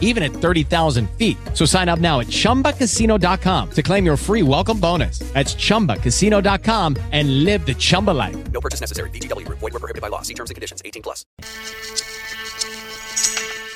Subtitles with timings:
[0.00, 1.36] even at 30,000 feet.
[1.52, 5.18] So sign up now at chumbacasino.com to claim your free welcome bonus.
[5.34, 8.36] That's chumbacasino.com and live the Chumba life.
[8.52, 9.10] No purchase necessary.
[9.10, 9.58] VGW Group.
[9.58, 10.22] Void were prohibited by law.
[10.22, 10.80] See terms and conditions.
[10.84, 11.26] 18 plus.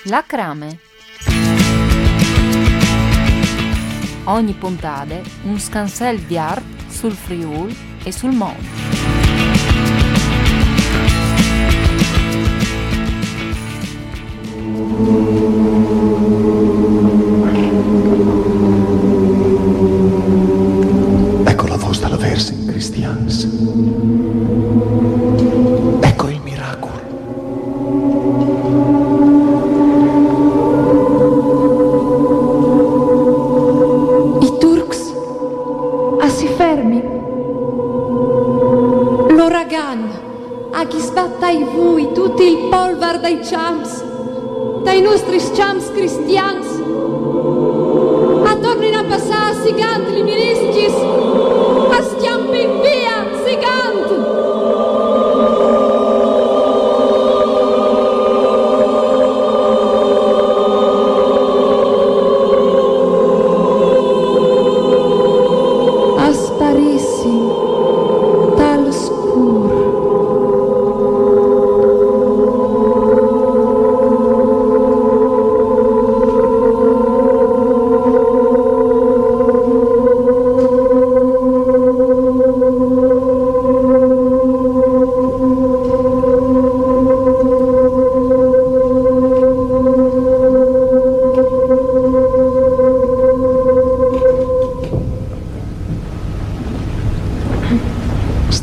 [0.06, 0.78] La Crame.
[4.24, 7.74] Ogni puntata un scansel di art sul Friul
[8.04, 8.78] e sul mondo.
[14.98, 15.27] Ecco
[43.38, 44.02] polvar dai champs,
[44.84, 46.57] dai nostri champs cristians.
[46.57, 46.57] A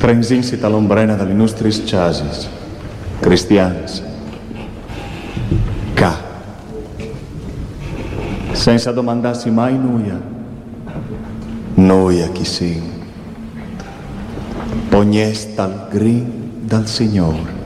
[0.05, 2.47] Strenzins all'ombrena dalle nostris chasis.
[3.19, 4.03] Cristians.
[5.95, 6.13] Ca.
[8.51, 10.21] Senza domandarsi mai nuia.
[11.73, 12.83] Noia chi sin.
[14.89, 17.64] Pognesta al grin dal Signore.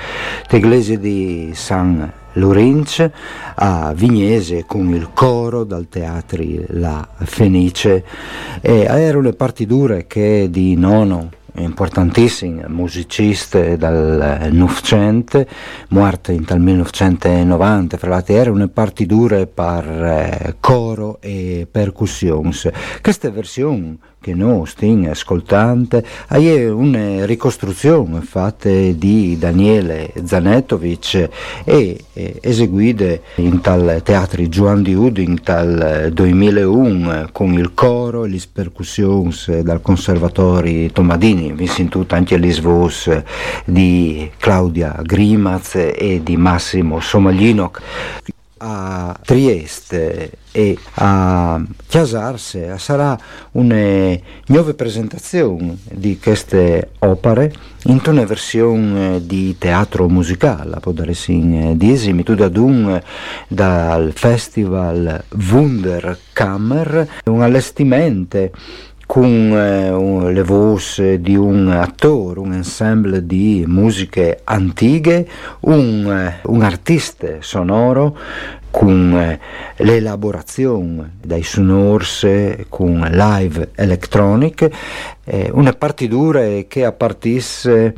[0.51, 3.09] l'iglesia di San Lorenz
[3.57, 8.05] a Vignese con il coro dal teatri La Fenice
[8.61, 15.47] e erano le partiture che di Nono importantissime musiciste dal Novecento,
[15.89, 22.69] morte tal 1990, fra l'altro erano partiture per eh, coro e percussions.
[23.01, 31.29] Queste versioni che noi stiamo ascoltando è una ricostruzione fatta di Daniele Zanetovic
[31.63, 32.05] e
[32.41, 39.61] eseguite in tal teatri Juan di Udin tal 2001 con il coro e le percussions
[39.61, 43.13] dal conservatori Tomadini vi sentite anche le voci
[43.65, 47.71] di Claudia Grimaz e di Massimo Somaglino
[48.59, 53.19] a Trieste e a Chiasarse sarà
[53.53, 54.17] una
[54.47, 57.53] nuova presentazione di queste opere
[57.87, 63.03] in una versione di teatro musicale, può dare in di esimitud ad un
[63.49, 68.51] dal festival Wunderkammer, un allestimento
[69.07, 75.27] con eh, le voci di un attore, un ensemble di musiche antiche,
[75.61, 78.17] un, eh, un artista sonoro
[78.77, 79.41] con eh,
[79.77, 82.29] l'elaborazione dai sonors,
[82.69, 84.69] con live electronic,
[85.25, 87.95] eh, una partitura che appartisse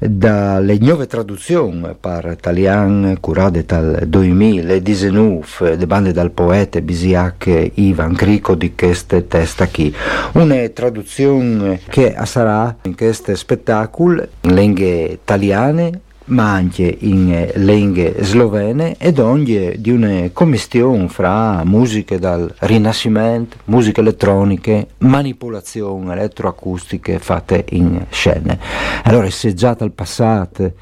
[0.00, 8.54] dalle nuove traduzioni per italiano curate dal 2019 le bande dal poeta Bisiac Ivan Crico
[8.54, 9.94] di queste testa qui
[10.34, 18.96] una traduzione che sarà in questo spettacolo in lingue italiane ma anche in lingue slovene
[18.98, 28.04] ed ogni di una commistione fra musiche dal Rinascimento, musiche elettroniche, manipolazioni elettroacustiche fatte in
[28.10, 28.58] scene.
[29.04, 30.72] Allora, se già dal passato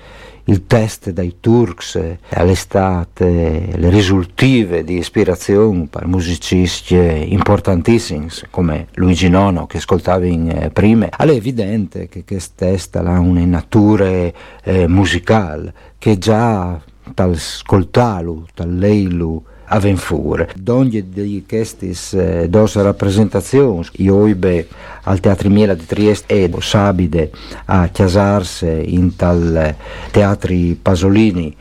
[0.48, 2.00] il test dai Turks
[2.30, 6.96] all'estate, le risultive di ispirazione per musicisti
[7.32, 13.44] importantissimi come Luigi Nono che ascoltavi eh, prima, è evidente che questo test ha una
[13.44, 16.80] natura eh, musicale che già
[17.14, 20.50] tal ascoltarlo, tal leilu, avventure.
[20.56, 24.66] D'ogni di queste eh, dos rappresentazioni, io ibe
[25.04, 27.30] al Teatro Miela di Trieste e Sabide
[27.66, 29.74] a chiasarse in tal
[30.10, 31.54] teatri Pasolini,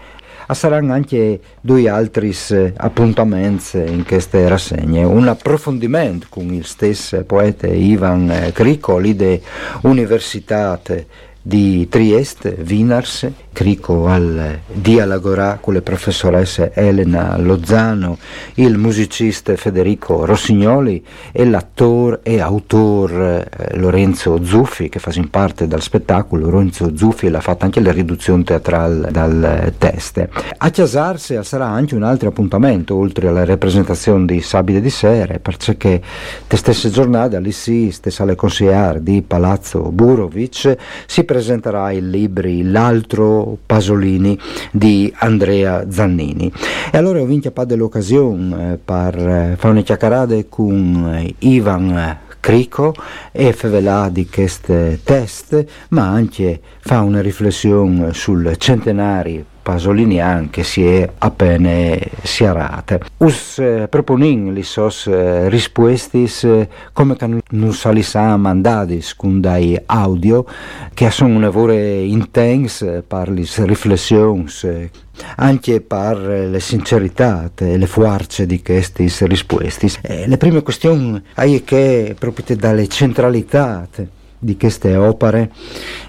[0.49, 5.03] a saranno anche due altri eh, appuntamenti in queste rassegne.
[5.03, 9.41] Un approfondimento con il stesso poeta Ivan Cricoli de
[9.81, 10.79] Università
[11.41, 18.19] di Trieste, Vinars, Crico al dialogorà con le professoresse Elena Lozano,
[18.53, 25.81] il musicista Federico Rossignoli e l'attore e autore eh, Lorenzo Zuffi che fa parte del
[25.81, 26.51] spettacolo.
[26.51, 30.29] Lorenzo Zuffi l'ha fatta anche la riduzione teatrale dal teste.
[30.55, 35.99] A Chiasarse sarà anche un altro appuntamento oltre alla rappresentazione di Sabide di Sere perché
[36.47, 40.77] le stesse giornate all'ISI, stessa alle consigliere di Palazzo Burovic
[41.07, 44.37] si presenterà i libri L'altro Pasolini
[44.71, 46.51] di Andrea Zannini.
[46.91, 52.93] E allora ho vinto l'occasione eh, per eh, fare una chiacchierata con eh, Ivan Crico
[53.31, 60.85] e favelà di queste test, ma anche fa una riflessione sul centenario pasolinian che si
[60.85, 63.01] è appena siarate.
[63.17, 69.77] Us eh, proponin li sos eh, rispuestis eh, come che non salissa mandadis con dai
[69.87, 70.45] audio
[70.93, 74.45] che sono un lavoro intenso per le riflessioni
[75.35, 79.91] anche per le sincerità e le forze di questi risposti.
[80.01, 83.85] Eh, le prime questioni è che proprio dalle centralità
[84.39, 85.51] di queste opere,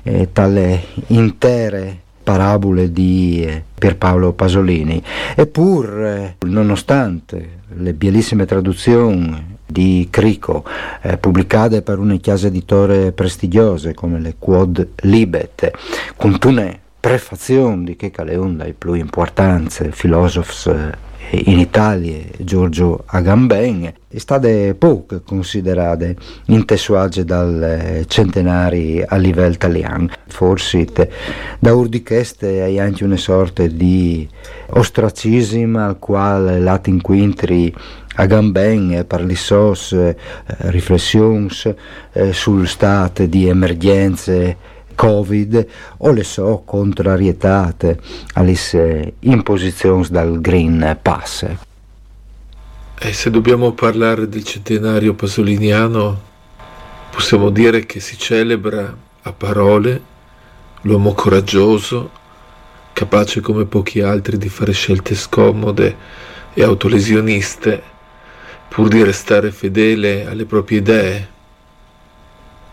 [0.04, 5.02] eh, tale intere parabole di eh, Pierpaolo Pasolini.
[5.34, 10.62] Eppure, nonostante le bellissime traduzioni di Crico,
[11.00, 15.70] eh, pubblicate per una chiesa editore prestigiose come le Quod Libet,
[16.16, 23.92] con una prefazione di che una delle più importanti filosofi eh, in Italia Giorgio Agamben
[24.08, 24.48] è stata
[24.78, 26.08] poco considerata
[26.46, 30.08] in tessuage dal centenari a livello italiano.
[30.26, 30.86] Forse
[31.58, 34.26] da urdicheste hai anche una sorta di
[34.70, 37.74] ostracismo al quale latin quintri
[38.14, 40.16] Agamben per le sos eh,
[40.70, 41.48] riflessioni
[42.12, 44.56] eh, sul stato di emergenze
[44.98, 45.66] Covid
[45.98, 48.00] o le so contrarietate
[48.32, 51.46] alle imposizioni dal Green Pass.
[52.98, 56.20] E se dobbiamo parlare del centenario pasoliniano,
[57.12, 58.92] possiamo dire che si celebra
[59.22, 60.02] a parole
[60.80, 62.10] l'uomo coraggioso,
[62.92, 65.96] capace come pochi altri di fare scelte scomode
[66.54, 67.82] e autolesioniste,
[68.68, 71.28] pur di restare fedele alle proprie idee,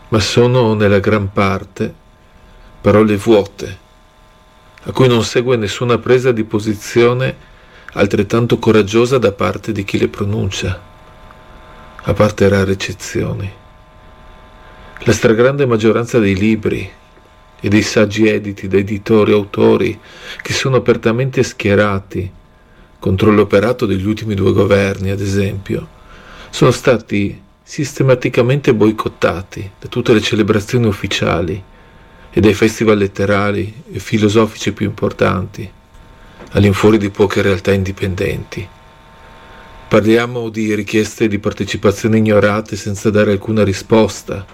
[0.08, 2.04] ma sono nella gran parte
[2.86, 3.78] parole vuote,
[4.84, 7.34] a cui non segue nessuna presa di posizione
[7.94, 10.80] altrettanto coraggiosa da parte di chi le pronuncia,
[12.02, 13.52] a parte rare eccezioni.
[15.00, 16.88] La stragrande maggioranza dei libri
[17.58, 20.00] e dei saggi editi da editori e autori
[20.40, 22.30] che sono apertamente schierati
[23.00, 25.88] contro l'operato degli ultimi due governi, ad esempio,
[26.50, 31.74] sono stati sistematicamente boicottati da tutte le celebrazioni ufficiali
[32.36, 35.66] e dai festival letterari e filosofici più importanti,
[36.50, 38.68] all'infuori di poche realtà indipendenti.
[39.88, 44.44] Parliamo di richieste di partecipazione ignorate senza dare alcuna risposta,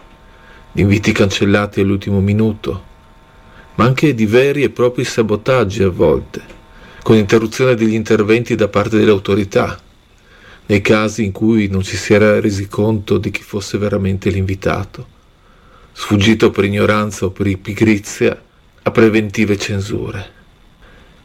[0.71, 2.85] di inviti cancellati all'ultimo minuto,
[3.75, 6.41] ma anche di veri e propri sabotaggi a volte,
[7.03, 9.77] con interruzione degli interventi da parte delle autorità,
[10.67, 15.19] nei casi in cui non ci si era resi conto di chi fosse veramente l'invitato
[15.93, 18.41] sfuggito per ignoranza o per pigrizia
[18.83, 20.41] a preventive censure.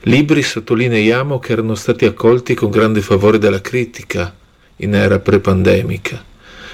[0.02, 4.36] Libri sottolineiamo che erano stati accolti con grande favore dalla critica
[4.78, 6.24] in era pre-pandemica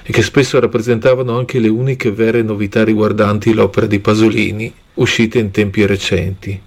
[0.03, 5.51] e che spesso rappresentavano anche le uniche vere novità riguardanti l'opera di Pasolini uscite in
[5.51, 6.61] tempi recenti.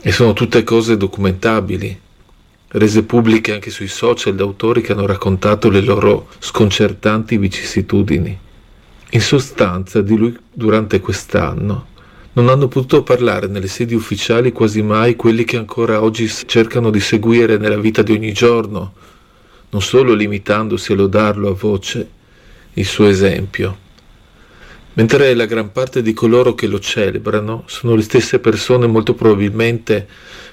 [0.00, 2.00] E sono tutte cose documentabili,
[2.68, 8.38] rese pubbliche anche sui social da autori che hanno raccontato le loro sconcertanti vicissitudini.
[9.14, 11.86] In sostanza di lui durante quest'anno
[12.32, 16.98] Non hanno potuto parlare nelle sedi ufficiali quasi mai quelli che ancora oggi cercano di
[16.98, 18.92] seguire nella vita di ogni giorno,
[19.70, 22.08] non solo limitandosi a lodarlo a voce,
[22.72, 23.78] il suo esempio.
[24.94, 30.08] Mentre la gran parte di coloro che lo celebrano sono le stesse persone molto probabilmente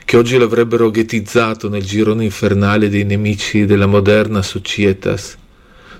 [0.06, 5.36] che oggi l'avrebbero ghettizzato nel girone infernale dei nemici della moderna societas,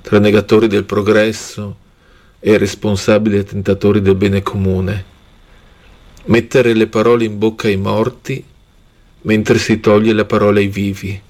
[0.04, 1.81] tra negatori del progresso
[2.42, 5.06] e responsabili attentatori del bene comune.
[6.26, 8.44] Mettere le parole in bocca ai morti
[9.22, 11.22] mentre si toglie la parola ai vivi.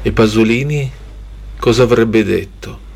[0.00, 0.90] E Pasolini
[1.58, 2.86] cosa avrebbe detto?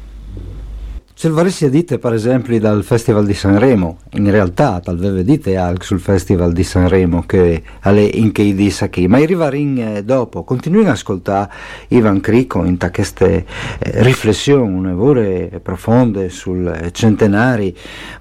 [1.23, 6.01] Se varesse dite per esempio dal Festival di Sanremo, in realtà talvez dite anche sul
[6.01, 10.89] Festival di Sanremo che alle in che disse qui, ma arrivare in eh, dopo, continuino
[10.89, 11.49] ad ascoltare
[11.91, 13.47] Ivan Crico in queste
[13.79, 17.73] eh, riflessioni vere profonde sul eh, centenari,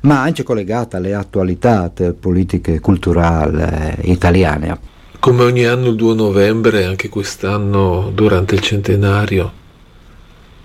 [0.01, 4.77] ma anche collegate alle attualità politiche e culturali italiane.
[5.17, 9.53] Come ogni anno il 2 novembre, anche quest'anno durante il centenario,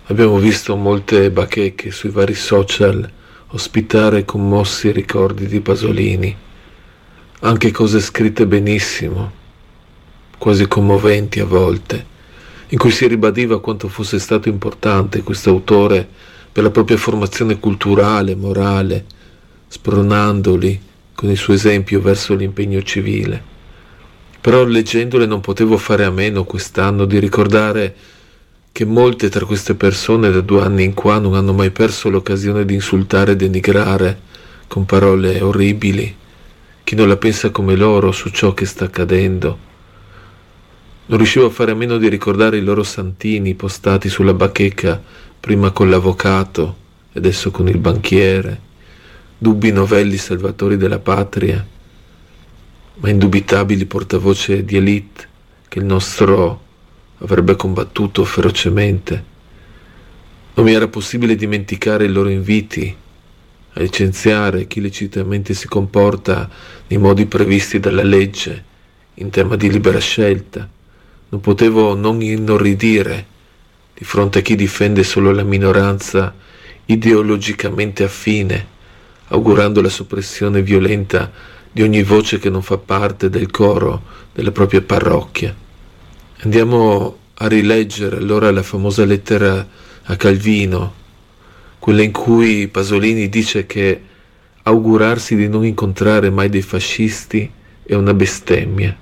[0.09, 3.11] Abbiamo visto molte bacheche sui vari social
[3.49, 6.37] ospitare commossi ricordi di Pasolini,
[7.41, 9.33] anche cose scritte benissimo,
[10.39, 12.07] quasi commoventi a volte,
[12.69, 16.07] in cui si ribadiva quanto fosse stato importante questo autore
[16.53, 19.07] per la propria formazione culturale, morale,
[19.67, 20.81] spronandoli
[21.17, 23.43] con il suo esempio verso l'impegno civile.
[24.41, 28.15] Però leggendole non potevo fare a meno quest'anno di ricordare
[28.77, 32.67] che molte tra queste persone da due anni in qua non hanno mai perso l'occasione
[32.67, 34.21] di insultare e denigrare
[34.69, 36.15] con parole orribili.
[36.85, 39.59] Chi non la pensa come loro su ciò che sta accadendo.
[41.07, 45.03] Non riuscivo a fare a meno di ricordare i loro santini postati sulla bacheca,
[45.41, 46.77] prima con l'avvocato
[47.15, 48.61] e adesso con il banchiere,
[49.39, 51.67] dubbi novelli salvatori della patria,
[52.97, 55.29] ma indubitabili portavoce di elite
[55.67, 56.65] che il nostro
[57.19, 59.35] avrebbe combattuto ferocemente.
[60.55, 62.95] Non mi era possibile dimenticare i loro inviti
[63.73, 66.49] a licenziare chi lecitamente si comporta
[66.87, 68.65] nei modi previsti dalla legge
[69.15, 70.69] in tema di libera scelta.
[71.29, 73.27] Non potevo non inorridire
[73.95, 76.35] di fronte a chi difende solo la minoranza
[76.87, 78.75] ideologicamente affine,
[79.29, 81.31] augurando la soppressione violenta
[81.71, 85.65] di ogni voce che non fa parte del coro della propria parrocchia.
[86.43, 89.67] Andiamo a rileggere allora la famosa lettera
[90.03, 90.93] a Calvino,
[91.79, 94.03] quella in cui Pasolini dice che
[94.63, 97.51] augurarsi di non incontrare mai dei fascisti
[97.83, 98.95] è una bestemmia.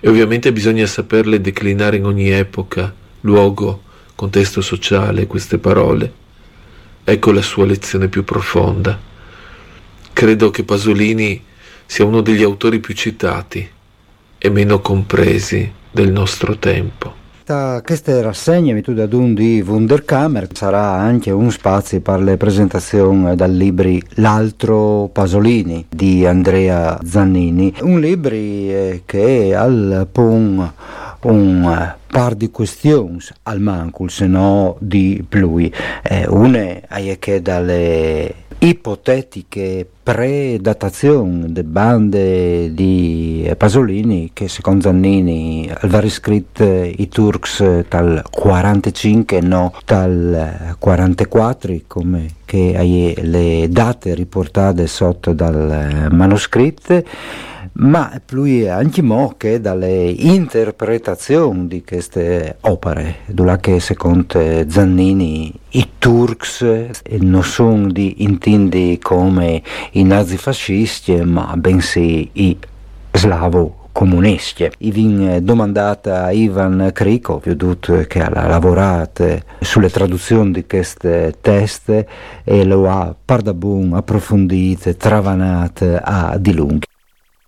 [0.00, 3.82] E ovviamente bisogna saperle declinare in ogni epoca, luogo,
[4.16, 6.12] contesto sociale queste parole.
[7.04, 9.00] Ecco la sua lezione più profonda.
[10.12, 11.40] Credo che Pasolini
[11.86, 13.68] sia uno degli autori più citati
[14.38, 17.20] e meno compresi del nostro tempo.
[17.84, 23.90] Queste rassegne mituda d'un di Wunderkammer sarà anche un spazio per le presentazioni dal libro
[24.14, 30.72] L'altro Pasolini di Andrea Zannini, un libro eh, che al pon
[31.22, 35.58] un eh, par di questioni al mancul, se no di più.
[35.58, 46.08] Eh, una è che dalle ipotetiche predatazioni delle bande di Pasolini che secondo Zannini aveva
[46.08, 56.08] scritto i Turks dal 45 no dal 44 come che le date riportate sotto dal
[56.12, 57.02] manoscritto
[57.74, 63.16] ma lui anche mo che dalle interpretazioni di queste opere,
[63.60, 66.64] che secondo Zannini i Turks
[67.18, 69.62] non sono intindi come
[69.92, 72.56] i nazifascisti, ma bensì i
[73.12, 74.70] slavo comunisti.
[74.78, 82.08] I vin domandata a Ivan Kriko, veduto che ha lavorato sulle traduzioni di queste teste
[82.42, 86.86] e lo ha pardabun approfondite, travanate a di lunghi.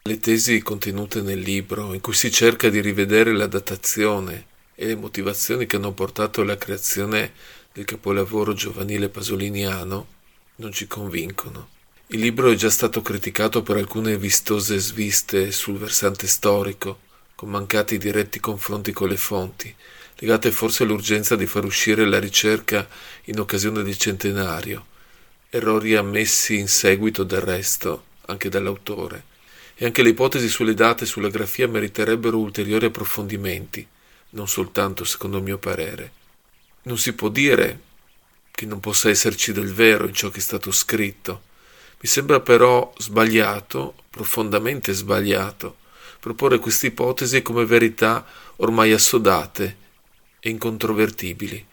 [0.06, 4.44] Le tesi contenute nel libro, in cui si cerca di rivedere la datazione
[4.74, 7.32] e le motivazioni che hanno portato alla creazione
[7.72, 10.06] del capolavoro giovanile pasoliniano,
[10.56, 11.68] non ci convincono.
[12.08, 16.98] Il libro è già stato criticato per alcune vistose sviste sul versante storico,
[17.34, 19.74] con mancati diretti confronti con le fonti,
[20.16, 22.86] legate forse all'urgenza di far uscire la ricerca
[23.24, 24.84] in occasione del centenario,
[25.48, 29.32] errori ammessi in seguito del resto anche dall'autore
[29.76, 33.86] e anche le ipotesi sulle date e sulla grafia meriterebbero ulteriori approfondimenti,
[34.30, 36.12] non soltanto secondo il mio parere.
[36.82, 37.80] Non si può dire
[38.50, 41.52] che non possa esserci del vero in ciò che è stato scritto,
[42.04, 45.76] Mi sembra però sbagliato, profondamente sbagliato,
[46.20, 48.26] proporre queste ipotesi come verità
[48.56, 49.76] ormai assodate
[50.38, 51.66] e incontrovertibili.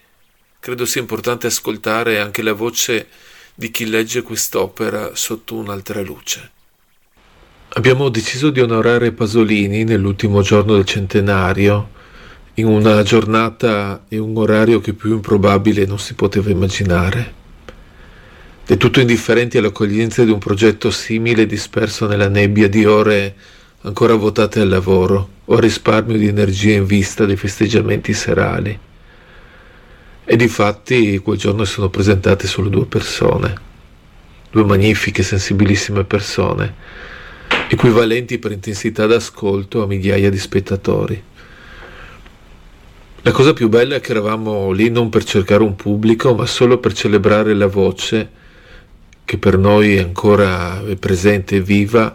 [0.59, 3.09] Credo sia importante ascoltare anche la voce
[3.53, 6.51] di chi legge quest'opera sotto un'altra luce.
[7.73, 11.91] Abbiamo deciso di onorare Pasolini nell'ultimo giorno del centenario,
[12.55, 17.33] in una giornata e un orario che più improbabile non si poteva immaginare.
[18.65, 23.35] Del tutto indifferenti all'accoglienza di un progetto simile disperso nella nebbia di ore
[23.83, 28.77] ancora votate al lavoro o al risparmio di energia in vista dei festeggiamenti serali.
[30.25, 33.55] E difatti quel giorno sono presentate solo due persone,
[34.51, 37.10] due magnifiche, sensibilissime persone
[37.73, 41.23] equivalenti per intensità d'ascolto a migliaia di spettatori.
[43.21, 46.79] La cosa più bella è che eravamo lì non per cercare un pubblico, ma solo
[46.79, 48.29] per celebrare la voce
[49.23, 52.13] che per noi è ancora presente e viva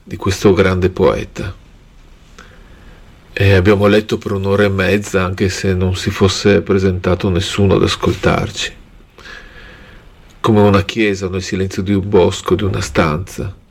[0.00, 1.52] di questo grande poeta.
[3.32, 7.82] E abbiamo letto per un'ora e mezza, anche se non si fosse presentato nessuno ad
[7.82, 8.72] ascoltarci.
[10.38, 13.66] Come una chiesa nel silenzio di un bosco, di una stanza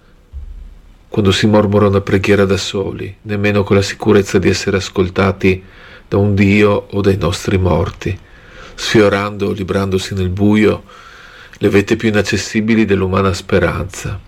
[1.17, 5.63] quando si mormora una preghiera da soli, nemmeno con la sicurezza di essere ascoltati
[6.07, 8.15] da un Dio o dai nostri morti,
[8.75, 10.83] sfiorando librandosi nel buio
[11.57, 14.26] le vette più inaccessibili dell'umana speranza.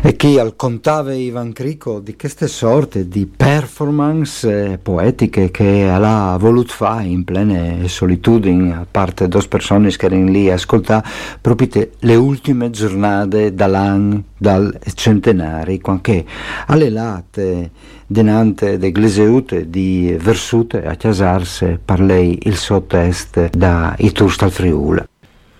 [0.00, 6.72] E chi alcontava Ivan Crico di queste sorte di performance eh, poetiche che ha voluto
[6.72, 11.04] fare in plena solitudine, a parte due persone che erano lì a ascoltare,
[11.40, 16.24] proprio le ultime giornate dall'anno, dal centenari, quando
[16.66, 17.70] alle latte
[18.06, 24.52] denante de gleseute di versute a chiasarse per lei il suo test da Itursta al
[24.52, 25.02] Friuli.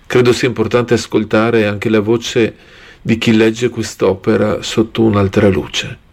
[0.07, 2.55] Credo sia importante ascoltare anche la voce
[3.01, 6.07] di chi legge quest'opera sotto un'altra luce.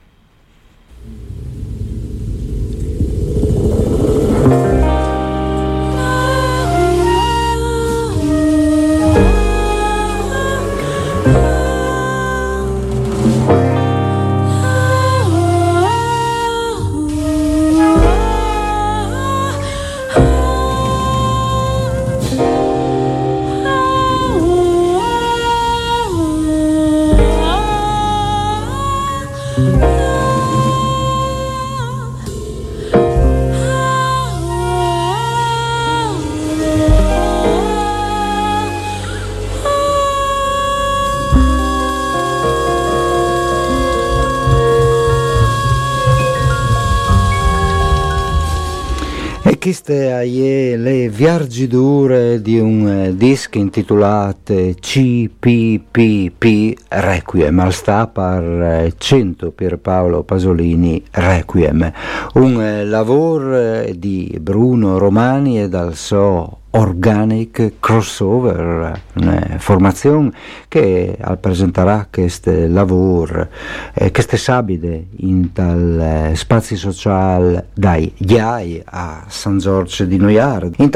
[49.86, 59.52] Queste sono le viaggiature di un eh, disco intitolato CPPP Requiem, al sta per 100
[59.52, 61.92] Pierpaolo Pasolini Requiem,
[62.34, 70.30] un eh, lavoro eh, di Bruno Romani e dal suo Organic Crossover, una formazione
[70.68, 73.48] che presenterà questo lavoro,
[73.94, 80.70] eh, queste sabide in tal eh, spazio sociale dai Iai a San Giorgio di Noiar.
[80.76, 80.90] In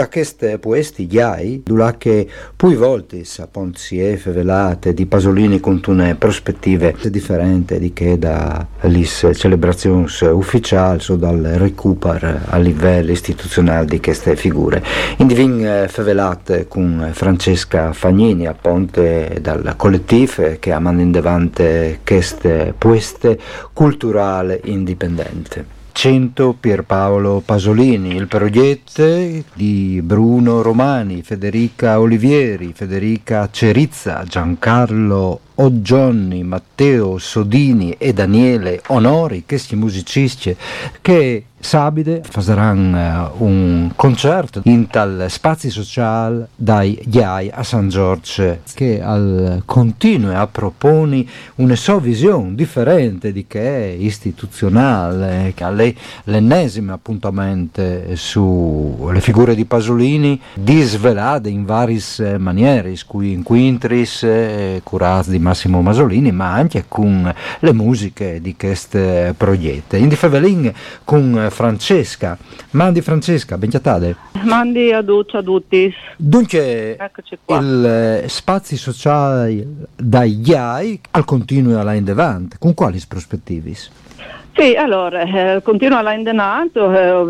[0.60, 1.62] questi Iai,
[1.96, 8.66] che poi volte a Ponzie velate di Pasolini con una prospettive differenti di che da
[8.80, 14.82] le celebrazioni ufficiali o dal recupero a livello istituzionale di queste figure.
[15.18, 15.26] In
[15.66, 22.74] eh, favelate con Francesca Fagnini a ponte dal collettivo che ha mandato in davanti queste
[22.76, 23.38] pueste
[23.72, 25.78] culturale indipendente.
[25.92, 29.04] 100 Pierpaolo Pasolini, il progetto
[29.52, 39.76] di Bruno Romani, Federica Olivieri, Federica Cerizza, Giancarlo Oggionni, Matteo Sodini e Daniele Onori, questi
[39.76, 40.56] musicisti
[41.02, 48.58] che Sabide faranno uh, un concerto in tal spazio sociale dai Iai a San Giorgio
[48.74, 55.70] che al continua a proponi una sua visione differente di che è istituzionale, che ha
[55.70, 57.82] l'ennesimo appuntamento
[58.14, 62.00] sulle figure di Pasolini disvelate in varie
[62.38, 68.56] maniere, qui in Quintris, eh, curati di Massimo Masolini, ma anche con le musiche di
[68.56, 69.98] queste proiette.
[69.98, 70.72] In Fevelin
[71.04, 72.38] con Francesca.
[72.70, 74.16] Mandi Francesca, benchiatade.
[74.44, 75.92] Mandi a tutti, a tutti.
[76.16, 76.96] Dunque,
[77.46, 77.84] il
[78.24, 83.76] eh, spazio sociale dai IAI al continuo alla in devant, con quali prospettivi?
[84.60, 87.24] Sì, allora, eh, continua l'indenato, eh, ho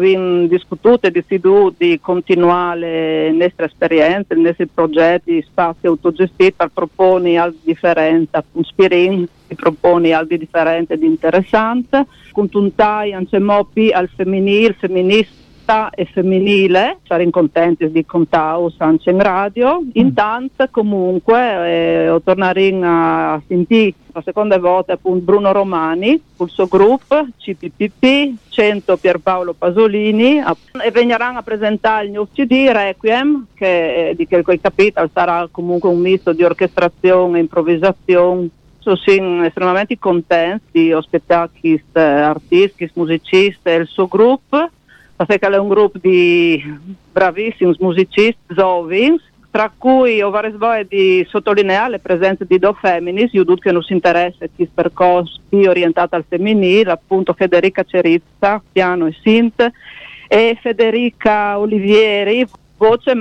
[0.49, 7.37] discusso e deciso di continuare le nostre esperienze, i nostri progetti, spazi autogestiti per proporre
[7.37, 14.09] altre differenze, spirin, si propone altre differenze di interessante, con un taglio anche mopi al
[14.09, 15.40] femminile, femminista
[15.95, 19.81] e femminile, saremo contenti di contare anche in radio.
[19.81, 19.91] Mm.
[19.93, 27.27] Intanto comunque eh, torneremo a sentire la seconda volta appunto Bruno Romani, il suo gruppo
[27.39, 34.27] CPPP, 100 Pierpaolo Pasolini e verranno a presentare il mio CD Requiem che eh, di
[34.27, 38.49] che il capitolo sarà comunque un misto di orchestrazione e improvvisazione
[38.81, 44.69] sono estremamente contenti di ospitare questi artisti, musicisti e il suo gruppo
[45.27, 46.63] perché è un gruppo di
[47.13, 53.45] bravissimi musicisti giovani, tra cui ho vorrei di sottolineare la presenza di due femmine, io
[53.57, 59.17] che non si interessa questo percorso più orientato al femminile, appunto Federica Cerizza, piano e
[59.23, 59.69] synth,
[60.29, 63.21] e Federica Olivieri, voce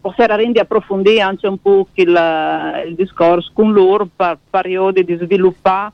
[0.00, 5.92] per di approfondire anche un po' il, il discorso con loro per periodi di sviluppare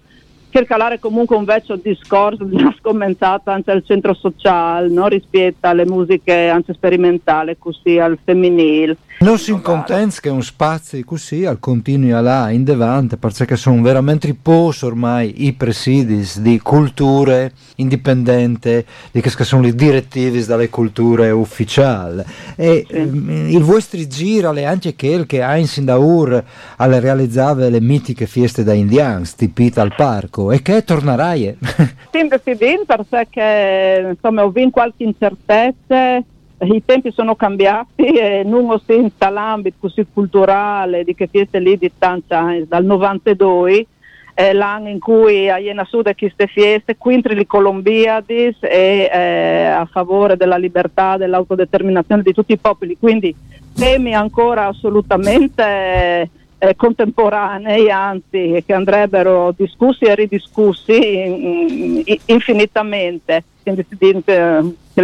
[0.63, 5.09] calare comunque un vecchio discorso già scommensato anche al centro sociale no?
[5.09, 11.45] rispetto alle musiche anche sperimentali così al femminile non si contenti che un spazio così
[11.45, 18.85] al continuo là in davanti perché sono veramente pochi ormai i presidi di culture indipendenti
[19.11, 22.23] di che sono le direttive dalle culture ufficiali
[22.57, 22.95] e sì.
[22.95, 26.45] Ehm, il vostro giro è anche quel che Einstein da Ur
[26.77, 31.57] alle realizzava le mitiche feste da indiani stipite al parco e che tornerai?
[32.15, 36.23] Sì, Presidente, perché insomma, ho vinto qualche incertezza,
[36.61, 41.77] i tempi sono cambiati e non ho senza l'ambito così culturale di che feste lì
[41.77, 43.87] di tanti anni, dal 92,
[44.33, 49.87] è l'anno in cui a Iena Sud queste feste, quintri le Colombiadis e eh, a
[49.87, 53.35] favore della libertà, dell'autodeterminazione di tutti i popoli, quindi
[53.75, 56.31] temi ancora assolutamente eh,
[56.77, 63.45] contemporanei, anzi che andrebbero discussi e ridiscussi in, infinitamente.
[63.63, 63.97] Quindi si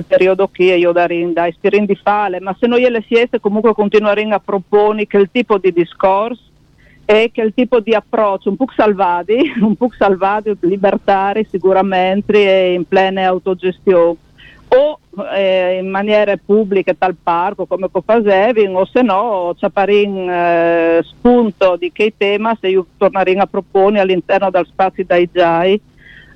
[0.06, 4.34] periodo che io da rinda, ispirin di fale, ma se noi le siete comunque continueremo
[4.34, 6.48] a proporre che il tipo di discorso
[7.04, 12.74] e che il tipo di approccio un po' salvati, un po' salvati, libertari sicuramente e
[12.74, 14.16] in plena autogestione
[14.68, 14.99] o
[15.32, 21.90] eh, in maniera pubblica tal parco come facevi o se no c'aparin eh, spunto di
[21.92, 25.80] che tema se io tornerò a proporre all'interno del spazio dai giai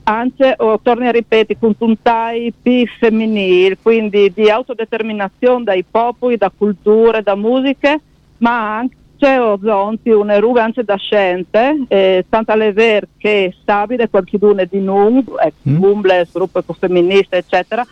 [0.06, 6.52] anche o torni a ripetere con un type femminile quindi di autodeterminazione dai popoli da
[6.56, 8.00] culture da musiche
[8.38, 8.96] ma anche
[9.38, 15.70] orizzonti un'eruga anche da scienze, eh, tanto alle ver che stabile qualcuno di noi, ecco,
[15.70, 15.78] mm.
[15.78, 17.86] Bumbles, gruppo femminista, eccetera,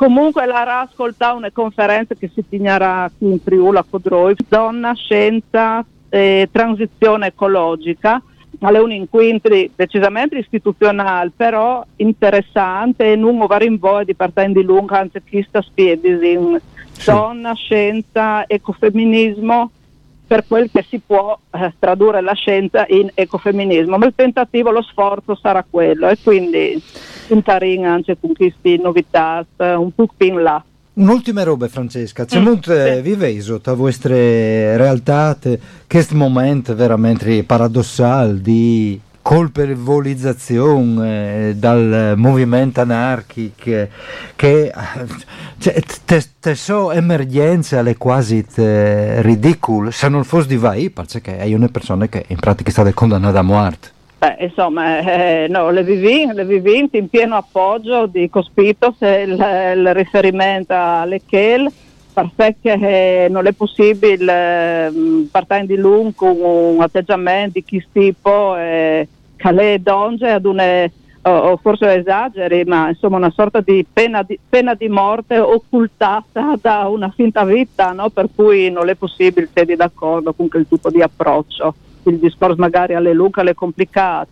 [0.00, 5.84] Comunque la ascoltato una conferenza che si terrà qui in Friuli a Codroi, Donna, Scienza
[6.08, 8.22] e Transizione Ecologica.
[8.58, 14.62] È un incontro decisamente istituzionale, però interessante e non va in voi di partire di
[14.62, 16.38] lungo, anzi chi sta spiedisi
[17.04, 19.70] donna, scienza, ecofemminismo,
[20.26, 24.80] per quel che si può eh, tradurre la scienza in ecofemminismo, ma il tentativo, lo
[24.80, 26.82] sforzo sarà quello e quindi
[27.34, 30.62] in anche con queste novità un po' più in là.
[30.92, 33.00] Un'ultima roba Francesca, c'è mm, molto sì.
[33.00, 35.38] viveso tra vostre realtà
[35.86, 43.86] questo momento veramente paradossale di colpevolizzazione eh, dal movimento anarchico
[44.34, 44.72] che
[45.58, 51.54] cioè, te, te so emergenze alle quasi ridicole se non fosse di vai perché è
[51.54, 55.82] una persona che in pratica è stata condannata a morte Beh, insomma, eh, no, le
[55.82, 61.72] Vivinte in pieno appoggio di Cospitos il, il riferimento alle Chel
[62.36, 69.08] perché eh, non è possibile eh, partire di lungo un atteggiamento di questo tipo eh,
[69.36, 70.84] che le donge ad una
[71.22, 76.88] o forse esageri, ma insomma una sorta di pena di, pena di morte occultata da
[76.88, 78.10] una finta vita, no?
[78.10, 81.74] per cui non è possibile essere d'accordo con quel tipo di approccio
[82.10, 84.28] il discorso magari alle lunghe è complicato,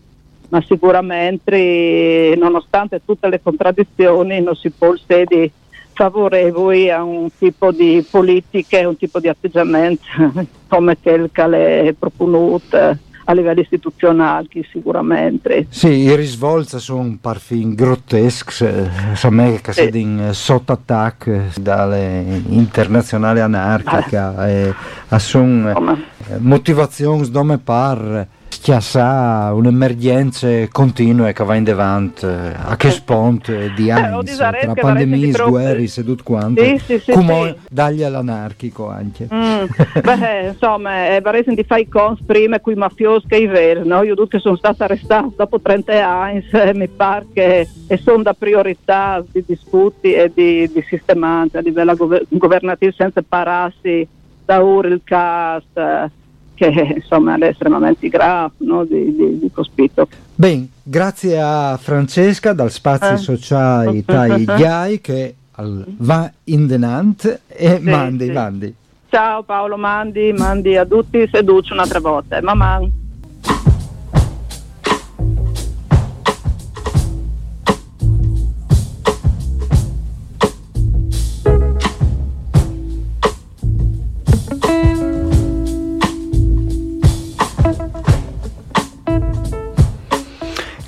[0.51, 5.51] ma sicuramente nonostante tutte le contraddizioni non si può essere
[5.93, 10.07] favorevoli a un tipo di politiche, un tipo di atteggiamento
[10.69, 15.67] come quel che è proponuto a livello istituzionale sicuramente.
[15.69, 18.65] Sì, i risvolti sono parfin grotteschi,
[19.11, 19.91] insomma che sì.
[20.01, 24.49] in sotto attacco dalle internazionali anarchiche ah.
[24.49, 24.75] e
[25.19, 25.99] sono
[26.39, 28.27] motivazioni come par
[28.59, 34.65] schiassà un'emergenza continua che va in davanti eh, a che spont di Eh, anni, disarete
[34.67, 37.67] tra pandemie, di guerre e tutto quanto, Sì, sì, sì, come sì.
[37.71, 39.29] dagli all'anarchico anche.
[39.33, 39.65] Mm,
[40.03, 44.03] beh, insomma, eh, varese di fai cons prima qui mafiosi che i veri, no?
[44.03, 48.35] Io che sono stata arrestata dopo 30 anni, eh, mi pare che e sono da
[48.35, 54.07] priorità di disputi e di, di sistemanza a livello gover- governativo senza pararsi
[54.45, 56.11] da ora il cast, eh,
[56.59, 58.85] che insomma è estremamente grave, no?
[58.85, 60.09] Di, di, di cospito.
[60.35, 63.17] Bene, grazie a Francesca dal Spazio Eh.
[63.17, 68.33] Sociale Tai Ghiai che al- va in denant e Sì, mandi, sì.
[68.33, 68.75] mandi.
[69.11, 72.41] Ciao Paolo, mandi, mandi a tutti seduci un'altra volta.
[72.43, 72.81] Mamma.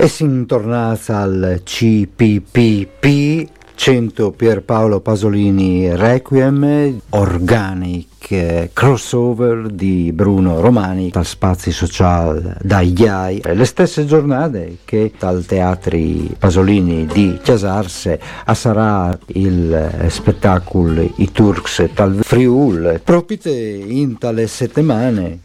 [0.02, 11.10] E si tornata al CPPP 100 Pierpaolo Pasolini Requiem Organic eh, crossover di Bruno Romani
[11.10, 18.54] dal Spazi Social da IAI le stesse giornate che dal Teatri Pasolini di Chiasarse a
[18.54, 25.40] sarà il eh, spettacolo I Turks dal Friul proprio in tale settimane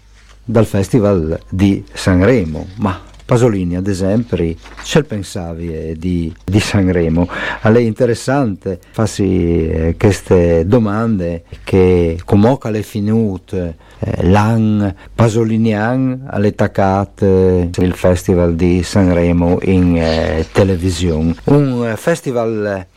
[0.46, 4.38] dal Festival di Sanremo, ma Pasolini ad esempio,
[4.84, 7.28] ce il pensavi eh, di, di Sanremo?
[7.62, 16.28] A lei è interessante farsi eh, queste domande che come le finute eh, l'an pasolinian
[16.30, 21.36] alle taccate il Festival di Sanremo in eh, televisione.
[21.46, 22.88] Un eh, festival eh,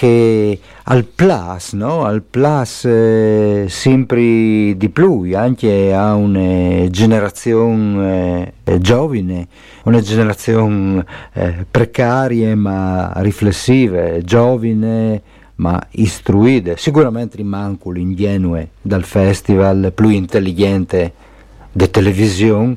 [0.00, 2.06] che al plus, no?
[2.06, 9.46] al plus eh, sempre di più, anche a una generazione eh, giovane,
[9.84, 15.20] una generazione eh, precaria ma riflessiva, giovane
[15.56, 21.12] ma istruita, sicuramente manco l'ingenue dal festival, più intelligente
[21.72, 22.74] di televisione,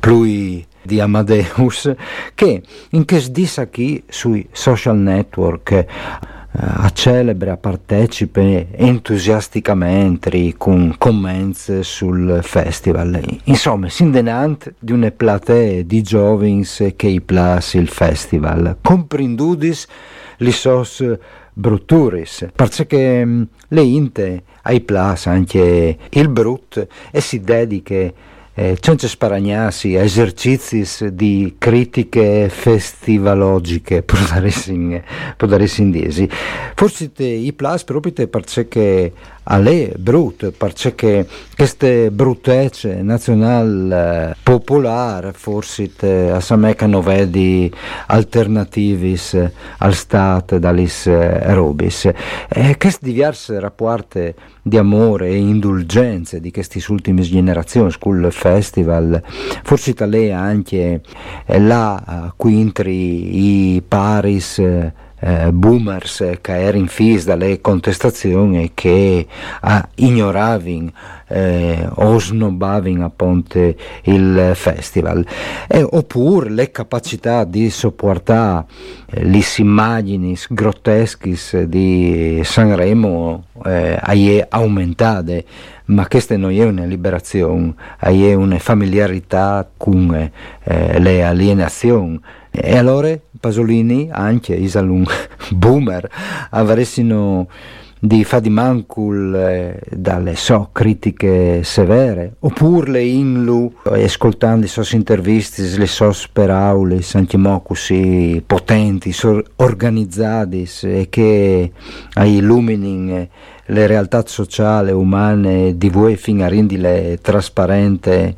[0.00, 1.92] più di Amadeus,
[2.34, 12.40] che in che disse qui sui social network a celebra, partecipe entusiasticamente con commenti sul
[12.42, 13.20] festival.
[13.44, 16.64] Insomma, sindenant di una platea di giovani
[16.96, 19.86] che i plus il festival, comprendudis
[20.38, 21.02] li sos
[21.52, 28.12] brutturis, perché mm, le inte ai plus anche il brut e si dedica
[28.54, 35.02] eh, senza sparagnarsi esercizi di critiche festivalogiche, per dare in,
[35.36, 36.28] per.
[36.74, 39.12] Forse i plus proprio perché
[39.44, 45.90] a lei brut, perché queste bruttezze nazional eh, popolare forse
[46.32, 47.72] a Sameca non vedi
[48.06, 52.10] alternativis eh, al stat dalis eh, robis.
[52.48, 59.22] E queste diverse rapporti di amore e indulgenze di queste ultime generazioni sul festival,
[59.62, 61.02] forse da lei anche
[61.44, 64.58] eh, là eh, qui intri i paris
[65.24, 69.26] eh, boomers che erano in fis dalle contestazioni che
[69.60, 70.92] ah, ignoravano
[71.28, 75.24] eh, o snobbavano appunto il festival.
[75.66, 78.66] E, oppure le capacità di sopportare
[79.06, 85.44] eh, le immagini grottesche di Sanremo eh, aumentate
[85.86, 90.14] ma questa non è una liberazione è una familiarità con
[90.62, 92.20] eh, le alienazioni
[92.50, 95.04] e allora Pasolini, anche Isalun
[95.50, 96.08] boomer,
[96.50, 97.48] avressero
[98.06, 104.66] di fare di mancul eh, dalle so critiche severe, oppure le inlu, eh, ascoltando le
[104.66, 111.72] sue interviste, le sue speraule, anche mo così potenti, so organizzati e che
[112.16, 113.28] illuminin
[113.66, 118.36] le realtà sociali umane di voi fino a rendile trasparente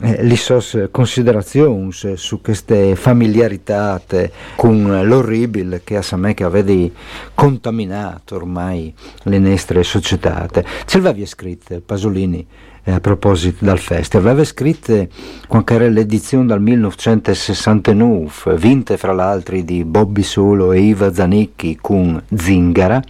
[0.00, 4.00] eh, le sue considerazioni su queste familiarità
[4.54, 6.92] con l'orribile che a me che avete
[7.34, 10.46] contaminato ormai le nostre società.
[10.84, 12.46] Ce l'aveva scritto Pasolini
[12.84, 15.08] eh, a proposito dal festival, aveva scritto
[15.48, 22.22] quando era l'edizione dal 1969, vinte fra l'altro di Bobby Solo e Iva Zanicchi con
[22.34, 23.02] Zingara,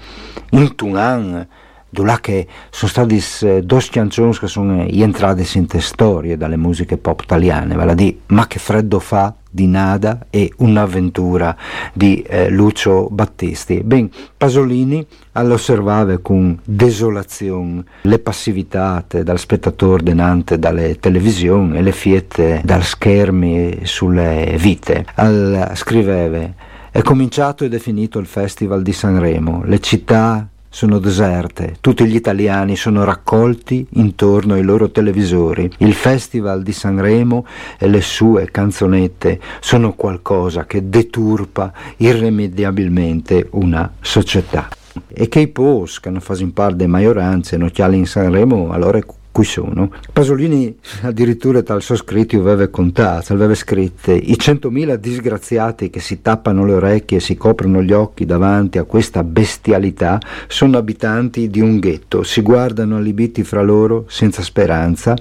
[0.50, 1.46] in Tunan
[1.90, 7.22] là che sono stati eh, due canzoni che sono entrate in storie dalle musiche pop
[7.22, 11.56] italiane, vale a dire Ma che freddo fa di Nada e Un'avventura
[11.94, 13.82] di eh, Lucio Battisti.
[13.82, 22.60] Ben, Pasolini all'osservava con desolazione le passività dal spettatore denante dalle televisioni e le fiette
[22.64, 25.06] dal schermi sulle vite.
[25.14, 32.04] Al, scriveva è cominciato e definito il Festival di Sanremo, le città sono deserte, tutti
[32.06, 35.70] gli italiani sono raccolti intorno ai loro televisori.
[35.78, 37.46] Il Festival di Sanremo
[37.78, 44.68] e le sue canzonette sono qualcosa che deturpa irrimediabilmente una società.
[45.08, 48.98] E che i post che fatto in parte delle maggioranze, non in Sanremo, allora
[49.36, 49.90] cui sono.
[50.14, 56.72] Pasolini addirittura tal sottoscritto aveva contato, aveva scritto i centomila disgraziati che si tappano le
[56.72, 60.18] orecchie e si coprono gli occhi davanti a questa bestialità
[60.48, 65.14] sono abitanti di un ghetto, si guardano allibiti fra loro senza speranza,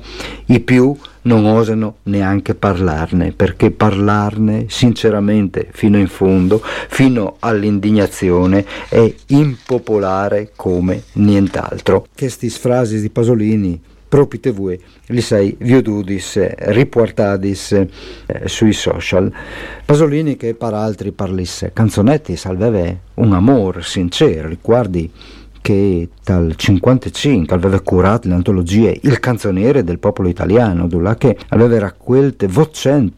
[0.45, 9.13] i più non osano neanche parlarne, perché parlarne sinceramente fino in fondo, fino all'indignazione, è
[9.27, 12.07] impopolare come nient'altro.
[12.15, 17.89] Queste frasi di Pasolini propite voi li sei viududis, riportadis eh,
[18.45, 19.31] sui social.
[19.83, 25.11] Pasolini che per altri parlisse canzonetti salveve un amore sincero, guardi
[25.65, 31.79] che dal 1955 aveva curato le antologie Il canzoniere del popolo italiano, dove che aveva
[31.79, 33.13] raccolte vocen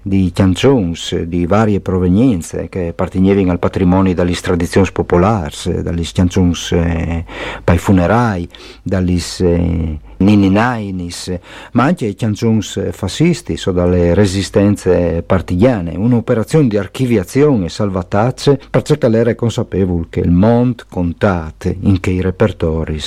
[0.00, 0.94] di canzoni
[1.26, 7.24] di varie provenienze che appartenevano al patrimonio dalle tradizioni popolari, dalle canzoni eh,
[7.62, 8.48] per i funerali,
[8.82, 11.34] dalle eh, Nini Nainis,
[11.72, 19.08] ma anche i canzoni fascisti o dalle resistenze partigiane, un'operazione di archiviazione e salvataggio perché
[19.08, 22.98] l'era consapevole che il mondo contate in che i repertori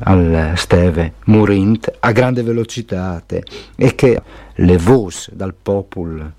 [0.00, 3.22] al steve murint a grande velocità
[3.76, 4.22] e che
[4.54, 6.32] le voci dal popolo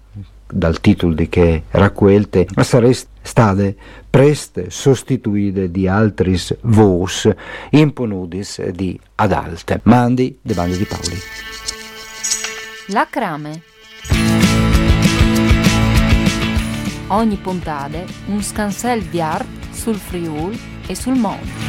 [0.51, 3.75] dal titolo di che raccolte sareste state
[4.09, 7.29] preste sostituite di altris vos
[7.71, 9.81] imponudis di adalte.
[9.83, 11.17] Mandi de bandi di Paoli.
[12.87, 13.61] La crame.
[17.07, 20.57] Ogni puntade un scansel di art sul Friul
[20.87, 21.68] e sul mondo.